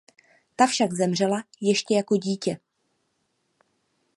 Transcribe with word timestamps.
Ta 0.55 0.67
však 0.67 0.93
zemřela 0.93 1.43
ještě 1.61 1.93
jako 1.95 2.17
dítě. 2.17 2.59